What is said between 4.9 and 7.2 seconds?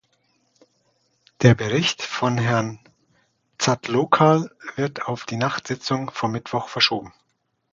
auf die Nachtsitzung vom Mittwoch verschoben.